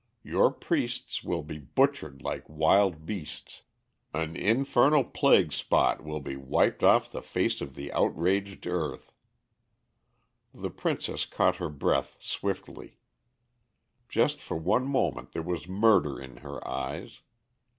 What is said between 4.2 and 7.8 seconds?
infernal plague spot will be wiped off the face of